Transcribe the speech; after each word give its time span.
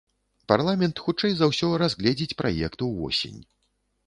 Парламент, 0.51 1.01
хутчэй 1.07 1.33
за 1.41 1.49
ўсё, 1.51 1.69
разгледзіць 1.83 2.31
праект 2.41 2.79
увосень. 2.89 3.41